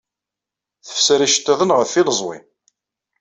[0.87, 2.37] Tefser iceṭṭiḍen ɣef yileẓwi.